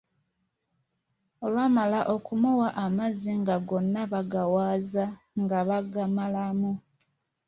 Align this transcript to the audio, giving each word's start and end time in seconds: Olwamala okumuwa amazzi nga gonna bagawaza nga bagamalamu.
Olwamala 1.45 1.99
okumuwa 2.15 2.67
amazzi 2.85 3.31
nga 3.41 3.55
gonna 3.67 4.01
bagawaza 4.13 5.05
nga 5.41 5.59
bagamalamu. 5.69 6.71